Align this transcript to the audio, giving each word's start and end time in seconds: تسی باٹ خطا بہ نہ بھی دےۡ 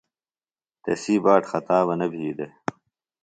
تسی 0.83 1.15
باٹ 1.23 1.41
خطا 1.51 1.77
بہ 1.87 1.93
نہ 1.99 2.05
بھی 2.11 2.31
دےۡ 2.37 2.53